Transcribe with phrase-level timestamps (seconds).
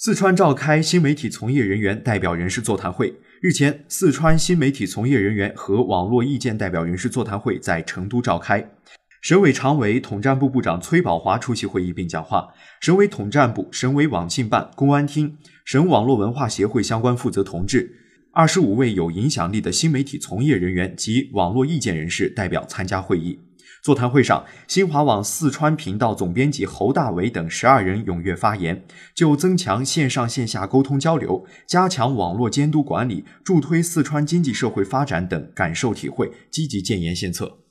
[0.00, 3.16] 四川召开新媒体从业人员代表人士座谈会。
[3.40, 8.70] 日前，四川新媒体从业人员和网络意见代表人士座谈会在成都召开。
[9.20, 12.54] 省委常委、统战部部长崔宝华出席会议并讲话。
[12.80, 17.92] 省委统战部、省委网信办、公安厅、省网络文化协会相关负责同志，
[18.32, 23.40] 二十五位有影响力的新媒体从业人员及网络意见人士代表参加会议。
[23.82, 37.67] 座谈会上，新华网四川频道总编辑侯大为等十二人踊跃发言，就增强线上线下沟通交流、加强网络监督管理、助推四川经济社会发展等感受体会，积极建言献策。